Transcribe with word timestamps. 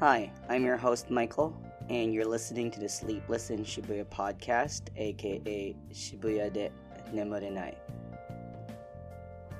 Hi, 0.00 0.32
I'm 0.48 0.64
your 0.64 0.78
host 0.78 1.10
Michael, 1.10 1.54
and 1.90 2.14
you're 2.14 2.24
listening 2.24 2.70
to 2.70 2.80
the 2.80 2.88
Sleepless 2.88 3.50
in 3.50 3.66
Shibuya 3.66 4.06
podcast, 4.06 4.88
aka 4.96 5.76
Shibuya 5.92 6.50
de 6.50 6.70
Nemurenai. 7.12 7.76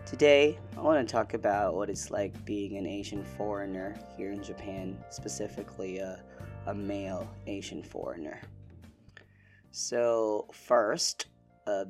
Today, 0.06 0.58
I 0.78 0.80
want 0.80 1.06
to 1.06 1.12
talk 1.12 1.34
about 1.34 1.74
what 1.74 1.90
it's 1.90 2.10
like 2.10 2.42
being 2.46 2.78
an 2.78 2.86
Asian 2.86 3.22
foreigner 3.22 3.94
here 4.16 4.32
in 4.32 4.42
Japan, 4.42 4.96
specifically 5.10 5.98
a, 5.98 6.24
a 6.68 6.74
male 6.74 7.28
Asian 7.46 7.82
foreigner. 7.82 8.40
So, 9.72 10.46
first, 10.54 11.26
uh, 11.66 11.84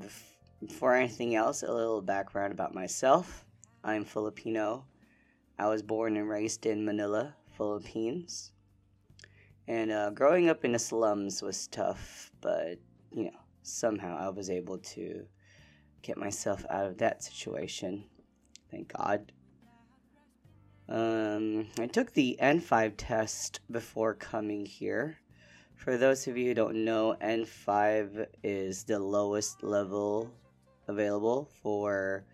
before 0.61 0.97
anything 0.97 1.37
else, 1.37 1.63
a 1.63 1.73
little 1.73 2.03
background 2.03 2.53
about 2.53 2.75
myself. 2.75 3.47
I'm 3.85 4.05
Filipino. 4.05 4.87
I 5.57 5.69
was 5.69 5.83
born 5.83 6.17
and 6.17 6.29
raised 6.29 6.67
in 6.67 6.85
Manila, 6.85 7.37
Philippines. 7.61 8.53
And 9.69 9.93
uh, 9.93 10.09
growing 10.11 10.49
up 10.49 10.65
in 10.65 10.73
the 10.73 10.79
slums 10.79 11.43
was 11.43 11.67
tough, 11.67 12.31
but 12.41 12.79
you 13.13 13.25
know, 13.25 13.39
somehow 13.63 14.17
I 14.19 14.31
was 14.31 14.49
able 14.49 14.79
to 14.79 15.27
get 16.01 16.17
myself 16.17 16.65
out 16.71 16.87
of 16.87 16.97
that 16.99 17.23
situation. 17.23 18.05
Thank 18.71 18.95
God. 18.97 19.33
Um, 20.89 21.67
I 21.79 21.87
took 21.87 22.15
the 22.15 22.39
N5 22.41 22.95
test 22.97 23.61
before 23.71 24.15
coming 24.15 24.65
here. 24.65 25.19
For 25.75 25.99
those 25.99 26.27
of 26.29 26.39
you 26.39 26.49
who 26.49 26.55
don't 26.55 26.83
know, 26.83 27.15
N5 27.21 28.27
is 28.43 28.85
the 28.85 28.99
lowest 28.99 29.63
level 29.63 30.33
available 30.89 31.51
for 31.63 32.25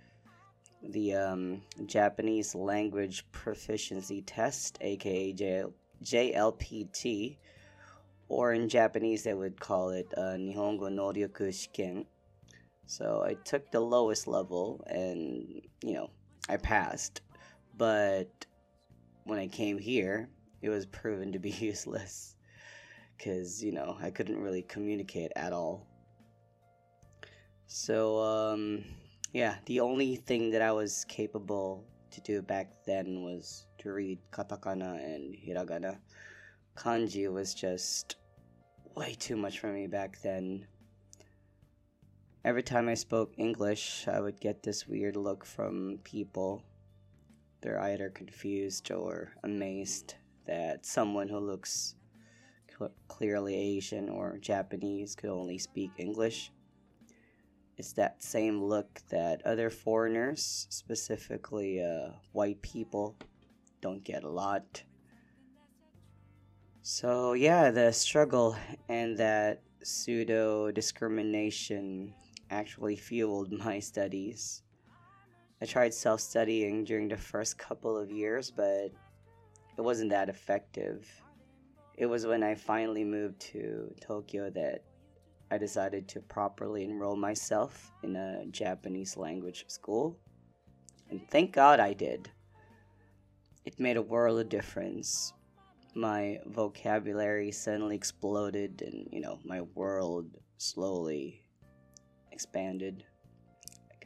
the 0.89 1.15
um, 1.15 1.63
Japanese 1.87 2.55
Language 2.55 3.25
Proficiency 3.33 4.23
Test, 4.23 4.79
aka 4.81 5.33
J- 5.33 5.65
JLPT, 6.03 7.37
or 8.29 8.53
in 8.53 8.69
Japanese 8.69 9.23
they 9.23 9.35
would 9.35 9.61
call 9.61 9.91
it 9.91 10.13
uh, 10.17 10.37
Nihongo 10.37 10.91
Noryoku 10.91 11.49
Shiken. 11.49 12.07
So 12.87 13.25
I 13.27 13.35
took 13.35 13.71
the 13.71 13.81
lowest 13.81 14.27
level 14.27 14.85
and, 14.87 15.61
you 15.83 15.95
know, 15.95 16.11
I 16.49 16.57
passed. 16.57 17.21
But 17.77 18.47
when 19.25 19.39
I 19.39 19.49
came 19.49 19.79
here, 19.79 20.29
it 20.63 20.69
was 20.69 20.87
proven 20.87 21.33
to 21.33 21.39
be 21.39 21.51
useless 21.59 22.37
because, 23.17 23.63
you 23.63 23.73
know, 23.73 23.97
I 24.01 24.11
couldn't 24.11 24.41
really 24.41 24.63
communicate 24.63 25.33
at 25.35 25.53
all. 25.53 25.87
So, 27.67 28.19
um, 28.21 28.85
yeah, 29.37 29.57
the 29.67 29.81
only 29.81 30.17
thing 30.17 30.51
that 30.53 30.63
I 30.63 30.73
was 30.73 31.05
capable 31.11 31.85
to 32.11 32.23
do 32.23 32.41
back 32.41 32.69
then 32.87 33.23
was 33.23 33.67
to 33.77 33.93
read 33.93 34.19
katakana 34.33 34.97
and 35.05 35.37
hiragana. 35.37 35.99
Kanji 36.75 37.31
was 37.31 37.53
just 37.53 38.17
way 38.95 39.13
too 39.13 39.37
much 39.37 39.59
for 39.59 39.67
me 39.67 39.89
back 39.89 40.23
then. 40.23 40.67
Every 42.47 42.63
time 42.63 42.89
I 42.89 42.95
spoke 42.95 43.35
English, 43.37 44.09
I 44.09 44.21
would 44.21 44.41
get 44.41 44.63
this 44.63 44.89
weird 44.89 45.17
look 45.17 45.45
from 45.45 45.99
people. 46.03 46.63
They're 47.61 47.83
either 47.83 48.09
confused 48.09 48.91
or 48.91 49.33
amazed 49.45 50.15
that 50.47 50.87
someone 50.87 51.29
who 51.29 51.41
looks 51.41 51.97
cl- 52.75 52.95
clearly 53.07 53.55
Asian 53.55 54.09
or 54.09 54.39
Japanese 54.39 55.15
could 55.15 55.29
only 55.29 55.59
speak 55.59 55.91
English. 55.99 56.53
It's 57.77 57.93
that 57.93 58.23
same 58.23 58.63
look 58.63 59.03
that 59.11 59.45
other 59.45 59.69
foreigners, 59.69 60.67
specifically 60.71 61.83
uh, 61.83 62.13
white 62.33 62.63
people, 62.63 63.17
don't 63.83 64.03
get 64.03 64.25
a 64.25 64.29
lot. 64.29 64.83
So, 66.81 67.35
yeah, 67.35 67.71
the 67.71 67.93
struggle 67.93 68.57
and 68.89 69.19
that 69.19 69.61
pseudo 69.83 70.71
discrimination 70.71 72.15
actually 72.51 72.97
fueled 72.97 73.53
my 73.65 73.79
studies. 73.79 74.63
I 75.61 75.67
tried 75.67 75.93
self 75.93 76.21
studying 76.21 76.85
during 76.85 77.09
the 77.09 77.17
first 77.17 77.59
couple 77.59 77.97
of 77.97 78.11
years, 78.11 78.51
but 78.51 78.91
it 79.77 79.81
wasn't 79.81 80.11
that 80.11 80.29
effective. 80.29 81.07
It 81.97 82.07
was 82.07 82.27
when 82.27 82.43
I 82.43 82.55
finally 82.55 83.05
moved 83.05 83.41
to 83.53 83.95
Tokyo 84.01 84.51
that 84.51 84.83
I 85.51 85.59
decided 85.59 86.09
to 86.09 86.21
properly 86.21 86.83
enroll 86.85 87.17
myself 87.17 87.93
in 88.03 88.17
a 88.17 88.47
Japanese 88.51 89.17
language 89.17 89.65
school. 89.69 90.19
And 91.09 91.21
thank 91.31 91.53
God 91.53 91.79
I 91.79 91.93
did. 91.93 92.31
It 93.65 93.79
made 93.79 93.97
a 93.97 94.03
world 94.03 94.41
of 94.41 94.49
difference. 94.49 95.33
My 95.95 96.41
vocabulary 96.47 97.53
suddenly 97.53 97.95
exploded, 97.95 98.83
and 98.85 99.09
you 99.13 99.21
know, 99.21 99.39
my 99.45 99.63
world 99.63 100.37
slowly 100.59 101.43
expanded. 102.33 103.05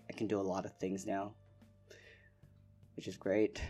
I 0.08 0.12
can 0.12 0.26
do 0.26 0.40
a 0.40 0.42
lot 0.42 0.66
of 0.66 0.72
things 0.78 1.06
now, 1.06 1.34
which 2.96 3.08
is 3.08 3.16
great. 3.16 3.62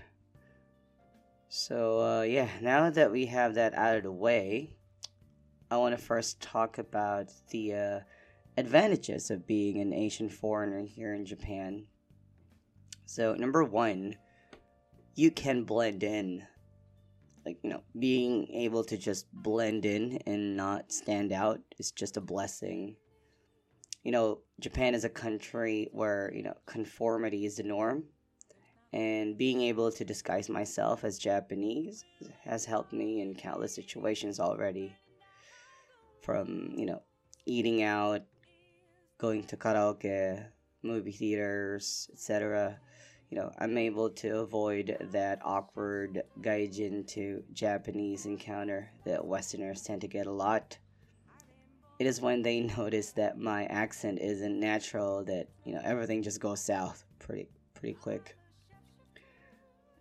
So, 1.48 2.00
uh, 2.00 2.22
yeah, 2.22 2.48
now 2.60 2.90
that 2.90 3.10
we 3.10 3.26
have 3.26 3.54
that 3.54 3.74
out 3.74 3.96
of 3.96 4.02
the 4.04 4.12
way, 4.12 4.76
I 5.72 5.76
want 5.76 5.96
to 5.96 6.04
first 6.04 6.40
talk 6.40 6.78
about 6.78 7.30
the 7.50 7.74
uh, 7.74 8.00
advantages 8.56 9.30
of 9.30 9.46
being 9.46 9.80
an 9.80 9.92
Asian 9.92 10.28
foreigner 10.28 10.82
here 10.82 11.14
in 11.14 11.24
Japan. 11.24 11.84
So, 13.06 13.34
number 13.34 13.62
one, 13.62 14.16
you 15.14 15.30
can 15.30 15.62
blend 15.62 16.02
in. 16.02 16.42
Like, 17.46 17.58
you 17.62 17.70
know, 17.70 17.82
being 17.96 18.48
able 18.52 18.82
to 18.84 18.96
just 18.98 19.32
blend 19.32 19.86
in 19.86 20.18
and 20.26 20.56
not 20.56 20.90
stand 20.92 21.30
out 21.30 21.60
is 21.78 21.92
just 21.92 22.16
a 22.16 22.20
blessing. 22.20 22.96
You 24.02 24.10
know, 24.10 24.40
Japan 24.58 24.96
is 24.96 25.04
a 25.04 25.08
country 25.08 25.88
where, 25.92 26.32
you 26.34 26.42
know, 26.42 26.56
conformity 26.66 27.46
is 27.46 27.56
the 27.56 27.62
norm. 27.62 28.04
And 28.92 29.38
being 29.38 29.60
able 29.62 29.92
to 29.92 30.04
disguise 30.04 30.48
myself 30.48 31.04
as 31.04 31.16
Japanese 31.16 32.04
has 32.42 32.64
helped 32.64 32.92
me 32.92 33.20
in 33.20 33.36
countless 33.36 33.72
situations 33.72 34.40
already 34.40 34.96
from 36.22 36.72
you 36.76 36.86
know 36.86 37.02
eating 37.46 37.82
out, 37.82 38.22
going 39.18 39.44
to 39.44 39.56
karaoke, 39.56 40.44
movie 40.82 41.12
theaters, 41.12 42.08
etc. 42.12 42.78
You 43.30 43.38
know, 43.38 43.52
I'm 43.58 43.78
able 43.78 44.10
to 44.10 44.40
avoid 44.40 44.96
that 45.12 45.40
awkward 45.44 46.22
gaijin 46.40 47.06
to 47.08 47.44
Japanese 47.52 48.26
encounter 48.26 48.90
that 49.04 49.24
Westerners 49.24 49.82
tend 49.82 50.00
to 50.00 50.08
get 50.08 50.26
a 50.26 50.32
lot. 50.32 50.76
It 52.00 52.06
is 52.06 52.20
when 52.20 52.42
they 52.42 52.60
notice 52.76 53.12
that 53.12 53.38
my 53.38 53.66
accent 53.66 54.18
isn't 54.20 54.58
natural 54.58 55.24
that 55.24 55.48
you 55.64 55.74
know 55.74 55.82
everything 55.84 56.22
just 56.22 56.40
goes 56.40 56.60
south 56.60 57.04
pretty 57.18 57.48
pretty 57.74 57.94
quick. 57.94 58.36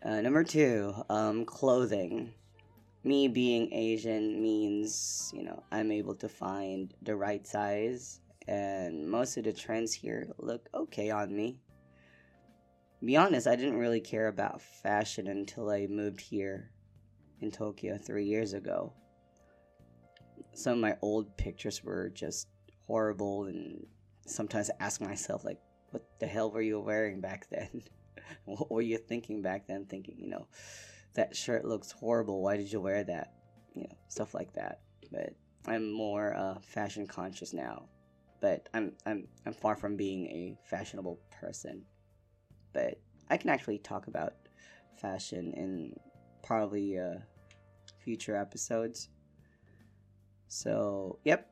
Uh, 0.02 0.22
number 0.22 0.46
two, 0.46 0.94
um, 1.10 1.44
clothing 1.44 2.34
me 3.04 3.28
being 3.28 3.74
Asian 3.74 4.42
means, 4.42 5.32
you 5.36 5.44
know, 5.44 5.64
I'm 5.72 5.92
able 5.92 6.16
to 6.16 6.30
find 6.30 6.94
the 7.02 7.16
right 7.16 7.46
size, 7.46 8.20
and 8.48 9.10
most 9.10 9.38
of 9.38 9.46
the 9.46 9.54
trends 9.54 9.94
here 9.94 10.28
look 10.38 10.68
okay 10.74 11.10
on 11.10 11.36
me. 11.36 11.60
Be 13.04 13.16
honest, 13.16 13.48
I 13.48 13.56
didn't 13.56 13.78
really 13.78 14.02
care 14.02 14.28
about 14.28 14.62
fashion 14.62 15.28
until 15.28 15.70
I 15.70 15.88
moved 15.88 16.20
here 16.20 16.72
in 17.40 17.52
Tokyo 17.52 17.98
three 17.98 18.26
years 18.26 18.54
ago. 18.54 18.92
Some 20.54 20.74
of 20.74 20.80
my 20.80 20.98
old 21.02 21.38
pictures 21.38 21.82
were 21.82 22.10
just 22.10 22.50
horrible, 22.86 23.46
and 23.46 23.86
sometimes 24.26 24.70
I 24.70 24.84
ask 24.84 25.00
myself, 25.00 25.46
like, 25.46 25.60
what 25.92 26.04
the 26.20 26.28
hell 26.28 26.52
were 26.52 26.62
you 26.62 26.82
wearing 26.82 27.22
back 27.22 27.48
then? 27.50 27.84
what 28.46 28.70
were 28.70 28.82
you 28.82 28.98
thinking 28.98 29.42
back 29.42 29.68
then? 29.68 29.86
Thinking, 29.86 30.16
you 30.18 30.28
know, 30.30 30.48
that 31.20 31.36
shirt 31.36 31.66
looks 31.66 31.92
horrible. 31.92 32.42
Why 32.42 32.56
did 32.56 32.72
you 32.72 32.80
wear 32.80 33.04
that? 33.04 33.34
You 33.76 33.84
know, 33.84 33.98
stuff 34.08 34.34
like 34.34 34.54
that. 34.54 34.80
But 35.12 35.34
I'm 35.68 35.92
more 35.92 36.34
uh, 36.34 36.60
fashion 36.62 37.06
conscious 37.06 37.54
now. 37.54 37.90
But 38.40 38.70
I'm 38.74 38.94
I'm 39.06 39.28
I'm 39.46 39.52
far 39.52 39.76
from 39.76 39.98
being 39.98 40.28
a 40.28 40.58
fashionable 40.64 41.20
person. 41.42 41.84
But 42.72 43.02
I 43.30 43.36
can 43.36 43.50
actually 43.50 43.80
talk 43.80 44.08
about 44.08 44.34
fashion 44.96 45.54
in 45.58 45.94
probably 46.42 46.98
uh, 46.98 47.16
future 48.02 48.38
episodes. 48.38 49.10
So, 50.48 51.20
yep. 51.26 51.50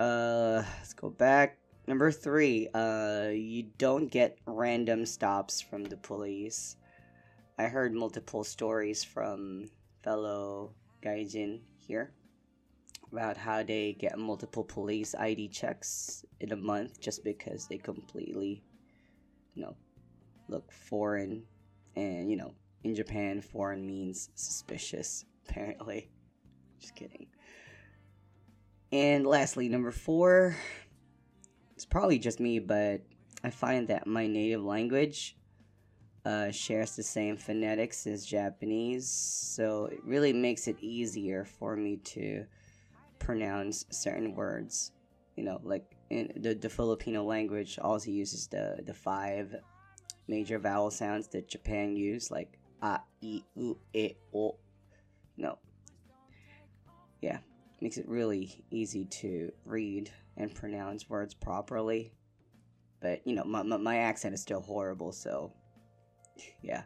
Uh, 0.00 0.62
let's 0.78 0.94
go 0.94 1.10
back. 1.10 1.58
Number 1.86 2.10
three, 2.10 2.68
uh, 2.74 3.28
you 3.32 3.68
don't 3.78 4.10
get 4.10 4.38
random 4.46 5.06
stops 5.06 5.60
from 5.60 5.84
the 5.84 5.96
police. 5.96 6.76
I 7.58 7.68
heard 7.68 7.94
multiple 7.94 8.44
stories 8.44 9.02
from 9.02 9.70
fellow 10.02 10.74
gaijin 11.02 11.60
here 11.78 12.12
about 13.10 13.38
how 13.38 13.62
they 13.62 13.94
get 13.98 14.18
multiple 14.18 14.62
police 14.62 15.14
ID 15.14 15.48
checks 15.48 16.24
in 16.40 16.52
a 16.52 16.56
month 16.56 17.00
just 17.00 17.24
because 17.24 17.66
they 17.66 17.78
completely, 17.78 18.62
you 19.54 19.62
know, 19.62 19.74
look 20.48 20.70
foreign. 20.70 21.44
And, 21.94 22.30
you 22.30 22.36
know, 22.36 22.52
in 22.84 22.94
Japan, 22.94 23.40
foreign 23.40 23.86
means 23.86 24.28
suspicious, 24.34 25.24
apparently. 25.48 26.10
Just 26.78 26.94
kidding. 26.94 27.26
And 28.92 29.26
lastly, 29.26 29.70
number 29.70 29.92
four, 29.92 30.56
it's 31.74 31.86
probably 31.86 32.18
just 32.18 32.38
me, 32.38 32.58
but 32.58 33.00
I 33.42 33.48
find 33.48 33.88
that 33.88 34.06
my 34.06 34.26
native 34.26 34.62
language 34.62 35.36
uh, 36.26 36.50
shares 36.50 36.96
the 36.96 37.04
same 37.04 37.36
phonetics 37.36 38.04
as 38.04 38.26
Japanese, 38.26 39.08
so 39.08 39.86
it 39.86 40.00
really 40.04 40.32
makes 40.32 40.66
it 40.66 40.76
easier 40.80 41.44
for 41.44 41.76
me 41.76 41.98
to 41.98 42.44
pronounce 43.20 43.84
certain 43.90 44.34
words. 44.34 44.90
You 45.36 45.44
know, 45.44 45.60
like 45.62 45.84
in 46.10 46.32
the, 46.34 46.54
the 46.54 46.68
Filipino 46.68 47.22
language 47.22 47.78
also 47.78 48.10
uses 48.10 48.48
the, 48.48 48.80
the 48.84 48.92
five 48.92 49.54
major 50.26 50.58
vowel 50.58 50.90
sounds 50.90 51.28
that 51.28 51.48
Japan 51.48 51.94
use, 51.94 52.28
like 52.28 52.58
a, 52.82 52.98
i, 53.22 53.42
u, 53.54 53.78
e, 53.94 54.14
o. 54.34 54.56
No. 55.36 55.58
Yeah, 57.22 57.38
makes 57.80 57.98
it 57.98 58.08
really 58.08 58.64
easy 58.72 59.04
to 59.04 59.52
read 59.64 60.10
and 60.36 60.52
pronounce 60.52 61.08
words 61.08 61.34
properly. 61.34 62.14
But, 63.00 63.24
you 63.24 63.36
know, 63.36 63.44
my, 63.44 63.62
my, 63.62 63.76
my 63.76 63.98
accent 63.98 64.34
is 64.34 64.42
still 64.42 64.62
horrible, 64.62 65.12
so 65.12 65.52
yeah. 66.62 66.82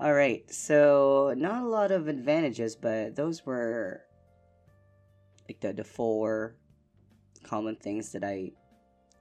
Alright, 0.00 0.52
so 0.52 1.34
not 1.36 1.62
a 1.62 1.66
lot 1.66 1.90
of 1.90 2.08
advantages, 2.08 2.76
but 2.76 3.16
those 3.16 3.46
were 3.46 4.02
like 5.48 5.60
the, 5.60 5.72
the 5.72 5.84
four 5.84 6.56
common 7.42 7.76
things 7.76 8.12
that 8.12 8.24
I 8.24 8.52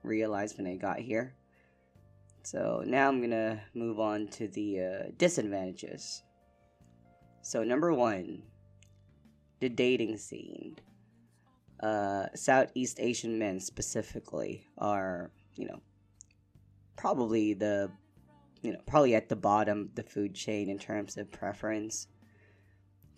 realized 0.03 0.57
when 0.57 0.67
I 0.67 0.75
got 0.75 0.99
here. 0.99 1.35
So 2.43 2.83
now 2.85 3.07
I'm 3.07 3.21
gonna 3.21 3.61
move 3.73 3.99
on 3.99 4.27
to 4.29 4.47
the 4.47 4.79
uh, 4.79 5.11
disadvantages. 5.17 6.23
So, 7.41 7.63
number 7.63 7.93
one, 7.93 8.41
the 9.59 9.69
dating 9.69 10.17
scene. 10.17 10.77
Uh, 11.79 12.25
Southeast 12.33 12.99
Asian 12.99 13.37
men 13.37 13.59
specifically 13.59 14.65
are, 14.79 15.29
you 15.55 15.67
know, 15.67 15.79
probably 16.95 17.53
the, 17.53 17.91
you 18.65 18.73
know, 18.73 18.79
probably 18.87 19.13
at 19.13 19.29
the 19.29 19.35
bottom 19.35 19.91
the 19.93 20.01
food 20.01 20.33
chain 20.33 20.69
in 20.69 20.79
terms 20.79 21.17
of 21.17 21.31
preference. 21.31 22.07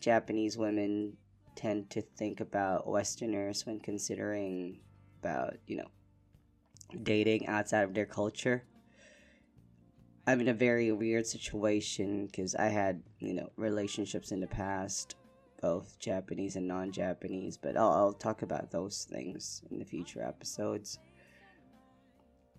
Japanese 0.02 0.58
women 0.58 1.16
tend 1.56 1.90
to 1.90 2.02
think 2.02 2.42
about 2.42 2.86
Westerners 2.86 3.66
when 3.66 3.80
considering 3.80 4.80
about, 5.22 5.54
you 5.66 5.78
know, 5.78 5.88
dating 7.02 7.48
outside 7.48 7.84
of 7.84 7.94
their 7.94 8.06
culture. 8.06 8.66
I'm 10.28 10.42
in 10.42 10.50
a 10.50 10.54
very 10.54 10.92
weird 10.92 11.26
situation 11.26 12.26
because 12.26 12.54
I 12.54 12.66
had, 12.68 13.02
you 13.20 13.34
know, 13.34 13.50
relationships 13.56 14.32
in 14.34 14.42
the 14.42 14.48
past, 14.48 15.16
both 15.62 15.98
Japanese 15.98 16.58
and 16.58 16.68
non 16.68 16.92
Japanese, 16.92 17.56
but 17.56 17.78
I'll, 17.78 17.92
I'll 17.92 18.14
talk 18.14 18.42
about 18.42 18.70
those 18.70 19.08
things 19.10 19.62
in 19.72 19.80
the 19.80 19.86
future 19.86 20.22
episodes. 20.22 21.00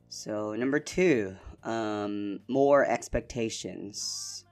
So, 0.09 0.55
number 0.55 0.81
two, 0.81 1.37
um, 1.65 2.41
more 2.49 2.85
expectations. 2.85 4.45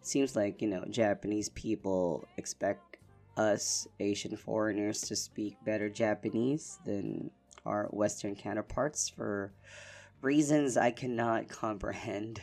Seems 0.00 0.36
like, 0.36 0.62
you 0.62 0.68
know, 0.68 0.84
Japanese 0.90 1.48
people 1.50 2.26
expect 2.36 2.98
us 3.36 3.86
Asian 4.00 4.36
foreigners 4.36 5.00
to 5.02 5.16
speak 5.16 5.56
better 5.64 5.88
Japanese 5.88 6.78
than 6.84 7.30
our 7.64 7.88
Western 7.90 8.34
counterparts 8.34 9.08
for 9.08 9.52
reasons 10.20 10.76
I 10.76 10.90
cannot 10.90 11.48
comprehend 11.48 12.40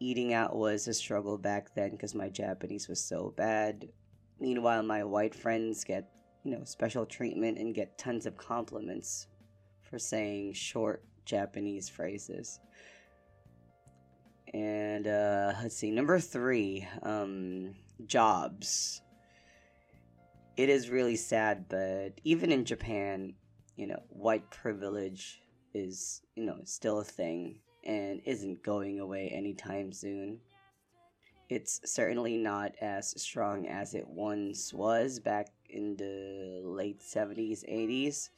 eating 0.00 0.34
out 0.34 0.56
was 0.56 0.88
a 0.88 0.94
struggle 0.94 1.38
back 1.38 1.74
then 1.74 1.90
because 1.90 2.14
my 2.14 2.28
Japanese 2.28 2.88
was 2.88 3.00
so 3.00 3.32
bad. 3.36 3.88
Meanwhile, 4.40 4.82
my 4.82 5.04
white 5.04 5.34
friends 5.34 5.84
get, 5.84 6.10
you 6.44 6.50
know, 6.50 6.64
special 6.64 7.06
treatment 7.06 7.58
and 7.58 7.74
get 7.74 7.96
tons 7.96 8.26
of 8.26 8.36
compliments 8.36 9.28
for 9.94 10.00
saying 10.00 10.52
short 10.52 11.04
Japanese 11.24 11.88
phrases. 11.88 12.58
And 14.52 15.06
uh, 15.06 15.52
let's 15.62 15.76
see, 15.76 15.92
number 15.92 16.18
three, 16.18 16.88
um, 17.04 17.76
jobs. 18.06 19.02
It 20.56 20.68
is 20.68 20.90
really 20.90 21.14
sad, 21.14 21.66
but 21.68 22.20
even 22.24 22.50
in 22.50 22.64
Japan, 22.64 23.34
you 23.76 23.86
know, 23.86 24.02
white 24.08 24.50
privilege 24.50 25.40
is, 25.74 26.22
you 26.34 26.44
know, 26.44 26.58
still 26.64 26.98
a 26.98 27.04
thing 27.04 27.60
and 27.84 28.20
isn't 28.24 28.64
going 28.64 28.98
away 28.98 29.28
anytime 29.28 29.92
soon. 29.92 30.40
It's 31.48 31.80
certainly 31.84 32.36
not 32.36 32.72
as 32.80 33.14
strong 33.22 33.68
as 33.68 33.94
it 33.94 34.08
once 34.08 34.74
was 34.74 35.20
back 35.20 35.50
in 35.70 35.94
the 35.96 36.62
late 36.64 37.00
70s, 37.00 37.62
80s, 37.70 38.30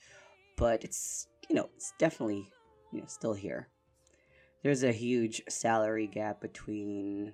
but 0.58 0.84
it's, 0.84 1.28
you 1.48 1.56
know, 1.56 1.68
it's 1.76 1.92
definitely, 1.98 2.48
you 2.92 3.00
know, 3.00 3.06
still 3.06 3.34
here. 3.34 3.68
There's 4.62 4.82
a 4.82 4.92
huge 4.92 5.42
salary 5.48 6.06
gap 6.06 6.40
between 6.40 7.32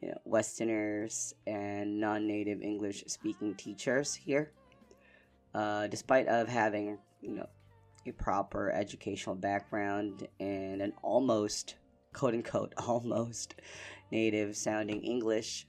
you 0.00 0.08
know, 0.08 0.18
Westerners 0.24 1.34
and 1.46 2.00
non-native 2.00 2.62
English 2.62 3.04
speaking 3.06 3.54
teachers 3.54 4.14
here. 4.14 4.52
Uh, 5.54 5.88
despite 5.88 6.28
of 6.28 6.48
having 6.48 6.96
you 7.20 7.34
know 7.34 7.46
a 8.06 8.12
proper 8.12 8.70
educational 8.70 9.34
background 9.34 10.26
and 10.38 10.80
an 10.80 10.92
almost, 11.02 11.76
quote 12.12 12.34
unquote, 12.34 12.72
almost 12.86 13.56
native 14.10 14.56
sounding 14.56 15.02
English, 15.02 15.66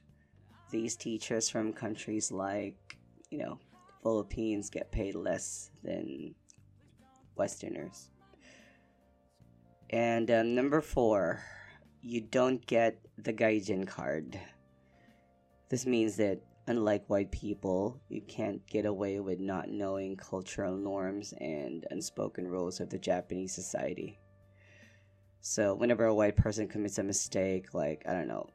these 0.70 0.96
teachers 0.96 1.50
from 1.50 1.72
countries 1.72 2.32
like, 2.32 2.96
you 3.30 3.38
know, 3.38 3.58
Philippines 4.02 4.70
get 4.70 4.90
paid 4.90 5.14
less 5.14 5.70
than 5.84 6.34
Westerners. 7.36 8.10
And 9.90 10.30
um, 10.30 10.54
number 10.54 10.80
four, 10.80 11.42
you 12.00 12.20
don't 12.20 12.64
get 12.66 12.98
the 13.18 13.32
Gaijin 13.32 13.86
card. 13.86 14.38
This 15.68 15.86
means 15.86 16.16
that 16.16 16.40
unlike 16.66 17.08
white 17.08 17.30
people, 17.30 18.00
you 18.08 18.22
can't 18.22 18.64
get 18.66 18.86
away 18.86 19.20
with 19.20 19.40
not 19.40 19.68
knowing 19.68 20.16
cultural 20.16 20.76
norms 20.76 21.34
and 21.40 21.86
unspoken 21.90 22.46
rules 22.46 22.80
of 22.80 22.90
the 22.90 22.98
Japanese 22.98 23.54
society. 23.54 24.18
So, 25.40 25.74
whenever 25.74 26.06
a 26.06 26.14
white 26.14 26.36
person 26.36 26.68
commits 26.68 26.98
a 26.98 27.02
mistake, 27.02 27.74
like, 27.74 28.04
I 28.08 28.12
don't 28.12 28.28
know, 28.28 28.48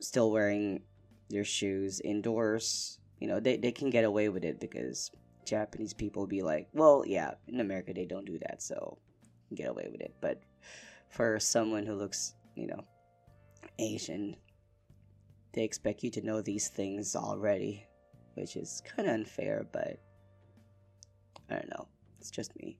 still 0.00 0.32
wearing 0.32 0.82
their 1.30 1.44
shoes 1.44 2.00
indoors, 2.00 2.98
you 3.20 3.28
know, 3.28 3.38
they, 3.38 3.56
they 3.56 3.70
can 3.70 3.88
get 3.88 4.04
away 4.04 4.28
with 4.28 4.44
it 4.44 4.58
because 4.58 5.12
Japanese 5.44 5.94
people 5.94 6.26
be 6.26 6.42
like, 6.42 6.68
well, 6.72 7.04
yeah, 7.06 7.32
in 7.48 7.60
America 7.60 7.92
they 7.92 8.06
don't 8.06 8.26
do 8.26 8.38
that, 8.40 8.62
so 8.62 8.98
get 9.54 9.68
away 9.68 9.88
with 9.90 10.00
it. 10.00 10.14
But 10.20 10.42
for 11.08 11.38
someone 11.38 11.86
who 11.86 11.94
looks, 11.94 12.34
you 12.54 12.66
know, 12.66 12.84
Asian, 13.78 14.36
they 15.52 15.64
expect 15.64 16.02
you 16.02 16.10
to 16.10 16.22
know 16.22 16.40
these 16.40 16.68
things 16.68 17.14
already, 17.14 17.84
which 18.34 18.56
is 18.56 18.82
kind 18.96 19.08
of 19.08 19.14
unfair, 19.14 19.66
but 19.72 19.98
I 21.50 21.54
don't 21.54 21.70
know. 21.70 21.86
It's 22.18 22.30
just 22.30 22.56
me. 22.56 22.78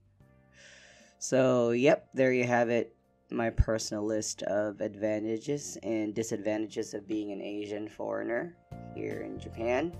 So, 1.19 1.71
yep, 1.71 2.09
there 2.15 2.33
you 2.33 2.45
have 2.45 2.71
it. 2.71 2.97
My 3.31 3.51
personal 3.51 4.05
list 4.05 4.43
of 4.43 4.81
advantages 4.81 5.79
and 5.83 6.15
disadvantages 6.15 6.95
of 6.95 7.07
being 7.09 7.33
an 7.33 7.41
Asian 7.41 7.89
foreigner 7.89 8.57
here 8.95 9.23
in 9.23 9.39
Japan. 9.39 9.95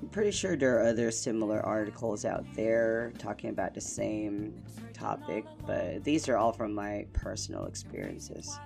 I'm 0.00 0.08
pretty 0.08 0.30
sure 0.30 0.56
there 0.56 0.78
are 0.78 0.86
other 0.88 1.10
similar 1.10 1.60
articles 1.60 2.24
out 2.24 2.44
there 2.54 3.12
talking 3.18 3.50
about 3.50 3.74
the 3.74 3.82
same 3.82 4.54
topic, 4.94 5.44
but 5.66 6.02
these 6.04 6.28
are 6.28 6.38
all 6.38 6.52
from 6.52 6.74
my 6.74 7.06
personal 7.12 7.66
experiences. 7.66 8.58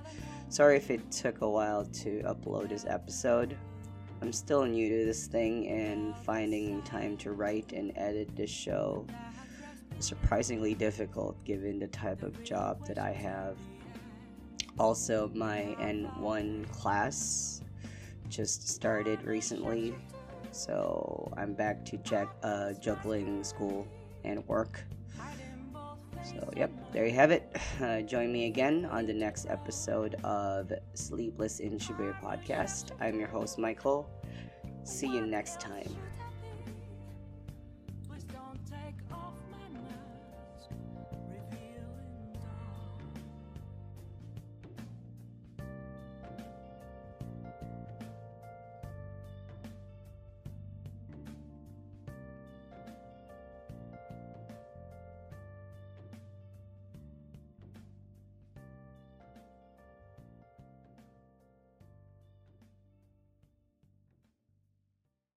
Sorry 0.48 0.76
if 0.76 0.90
it 0.90 1.10
took 1.10 1.40
a 1.40 1.50
while 1.50 1.84
to 1.86 2.22
upload 2.22 2.68
this 2.68 2.84
episode. 2.86 3.56
I'm 4.22 4.32
still 4.32 4.64
new 4.64 4.88
to 4.88 5.04
this 5.04 5.26
thing 5.26 5.68
and 5.68 6.16
finding 6.18 6.82
time 6.82 7.16
to 7.18 7.32
write 7.32 7.72
and 7.72 7.92
edit 7.96 8.34
this 8.36 8.50
show 8.50 9.04
is 9.98 10.06
surprisingly 10.06 10.74
difficult 10.74 11.42
given 11.44 11.80
the 11.80 11.88
type 11.88 12.22
of 12.22 12.42
job 12.44 12.86
that 12.86 12.98
I 12.98 13.10
have. 13.10 13.56
Also, 14.78 15.30
my 15.34 15.76
N1 15.80 16.70
class 16.70 17.60
just 18.28 18.68
started 18.68 19.22
recently, 19.24 19.94
so 20.54 21.32
I'm 21.36 21.54
back 21.54 21.84
to 21.86 21.96
jack- 21.98 22.36
uh, 22.42 22.72
juggling 22.74 23.44
school 23.44 23.86
and 24.24 24.46
work. 24.46 24.80
So, 26.22 26.48
yep, 26.56 26.70
there 26.92 27.04
you 27.06 27.12
have 27.12 27.30
it. 27.30 27.44
Uh, 27.82 28.00
join 28.00 28.32
me 28.32 28.46
again 28.46 28.86
on 28.86 29.04
the 29.04 29.12
next 29.12 29.46
episode 29.50 30.14
of 30.22 30.72
Sleepless 30.94 31.58
in 31.58 31.76
Shibuya 31.76 32.14
podcast. 32.22 32.92
I'm 33.00 33.18
your 33.18 33.28
host, 33.28 33.58
Michael. 33.58 34.08
See 34.84 35.08
you 35.08 35.26
next 35.26 35.60
time. 35.60 35.90